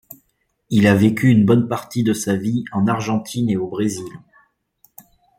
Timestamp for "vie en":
2.35-2.87